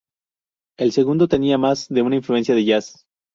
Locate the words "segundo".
0.93-1.27